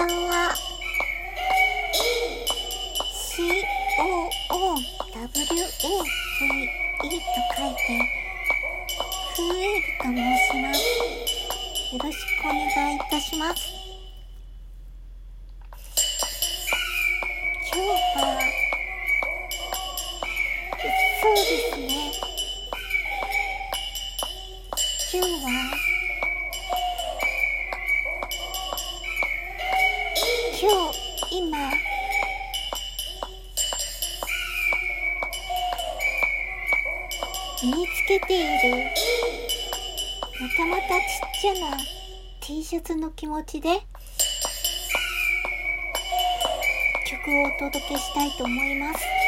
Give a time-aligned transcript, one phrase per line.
[0.00, 0.54] ばんは。
[4.46, 5.44] COOWAVE と
[7.56, 7.84] 書いて
[9.36, 10.78] クーエルと申します。
[11.92, 13.60] よろしくお願いいたします。
[17.72, 18.40] 今日は
[21.20, 21.88] そうですね。
[25.12, 25.79] 今日は
[30.60, 31.70] 今日今。
[37.62, 38.84] 身につけている。
[40.38, 41.78] またまたちっちゃな
[42.40, 43.70] T シャツの気持ちで。
[47.06, 49.19] 曲をお届けしたいと思います。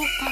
[0.00, 0.24] しょうか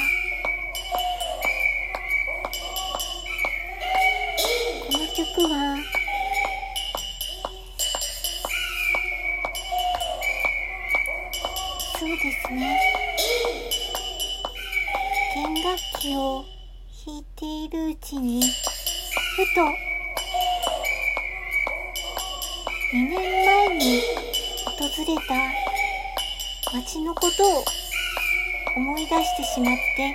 [4.86, 5.76] この曲は
[11.98, 12.78] そうですね。
[15.34, 16.44] 弦楽器を
[17.04, 18.50] 弾いているうちにふ
[19.54, 19.60] と
[22.94, 24.00] 2年前に
[24.64, 25.34] 訪れた
[26.72, 27.77] 街のことを
[28.78, 30.14] 思い出してしまって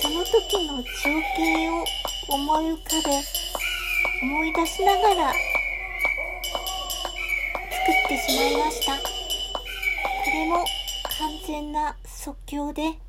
[0.00, 0.86] その時の情
[1.36, 1.84] 景を
[2.28, 5.40] 思い浮かべ思い出しながら作
[8.04, 8.92] ってしまいました。
[8.94, 9.00] こ
[10.32, 10.64] れも
[11.18, 13.00] 完全な即興で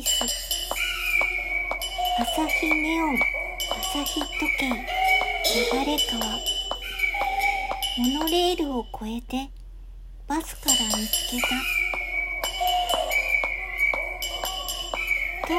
[0.00, 0.24] イス。
[2.18, 3.18] 朝日ネオン。
[3.92, 4.68] 朝日時計。
[4.68, 4.74] 流
[5.84, 6.24] れ川。
[7.98, 9.50] モノレールを越えて
[10.26, 11.48] バスから見つけた。
[15.46, 15.52] と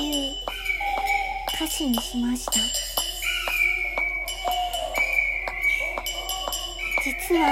[0.00, 0.32] いう
[1.54, 2.52] 歌詞にしました。
[7.04, 7.48] 実は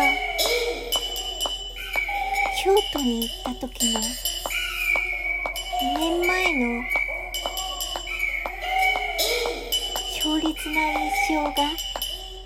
[2.64, 4.00] 京都に行った時の
[5.82, 6.84] 2年前の
[10.22, 11.50] 強烈な印象が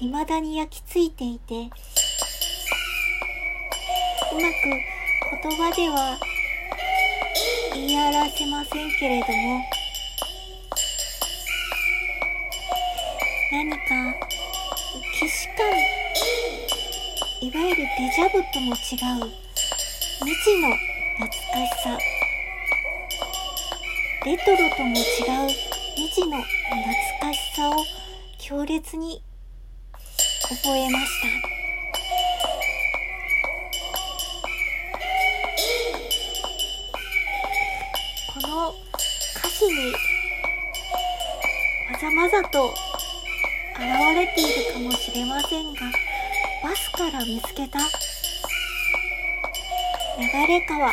[0.00, 1.58] 未だに焼き付いていてう
[4.36, 4.54] まく
[5.42, 6.18] 言葉では
[7.74, 9.62] 言い表せませんけれども
[13.52, 13.78] 何か
[15.18, 15.68] 既視感
[17.42, 17.86] いわゆるデ
[18.16, 18.76] ジャブとも違う
[20.20, 20.74] 未知の
[21.18, 21.30] 懐か
[21.76, 22.15] しさ。
[24.26, 25.04] レトロとも違う
[25.94, 26.50] 未知の懐
[27.20, 27.74] かしさを
[28.38, 29.22] 強烈に
[30.42, 31.28] 覚えました。
[38.40, 38.74] この
[39.36, 39.92] 歌詞に
[41.92, 42.74] まざまざと
[43.76, 43.80] 現
[44.12, 45.82] れているかもしれませんが
[46.64, 47.78] バスから見つけた
[50.18, 50.90] 流れ川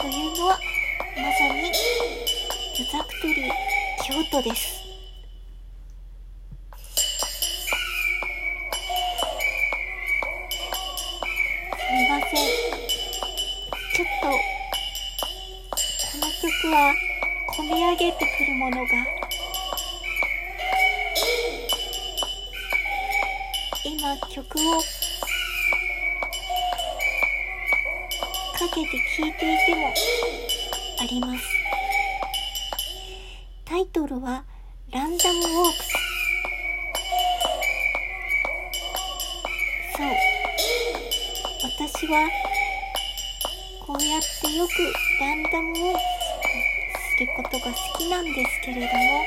[0.00, 0.58] というのは
[1.16, 1.70] まさに
[2.74, 3.34] ユザクトリ
[4.02, 4.62] 京都です。
[4.66, 4.80] す
[11.92, 12.28] みません。
[13.92, 14.32] ちょっとこ
[16.16, 16.94] の曲は
[17.58, 19.06] 込み上げてくるものが。
[23.84, 24.86] 今曲をか
[28.74, 29.92] けて聴いていても
[31.00, 31.61] あります。
[33.72, 34.44] タイトルは
[34.90, 35.84] ランダムウォーク。
[39.96, 40.08] そう。
[41.80, 42.28] 私は
[43.86, 44.72] こうやってよく
[45.18, 46.00] ランダムウォーク
[46.98, 49.24] スすることが好きなんですけれども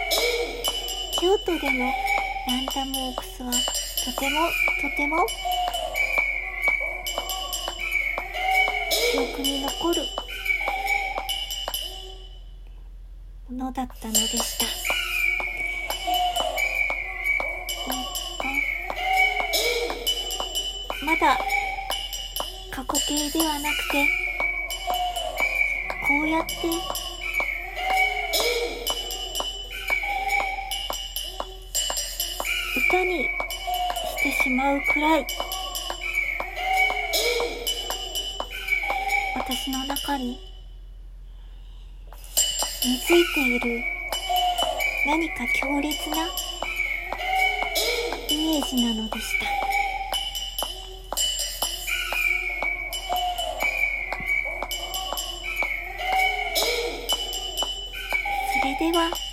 [1.20, 3.58] 京都でのランダムウォークスはと
[4.22, 5.26] てもとても
[9.12, 10.25] 記憶に残る
[13.50, 14.66] ものだったのでした。
[21.06, 21.38] まだ
[22.72, 24.08] 過去形ではなくて
[26.08, 26.54] こうやって
[32.90, 33.30] 歌にし
[34.24, 35.28] てしまうくらい
[39.36, 40.55] 私の中に
[42.86, 43.84] 根付いている。
[45.08, 46.18] 何か強烈な
[48.30, 49.46] イメージなのでした。
[58.54, 59.25] それでは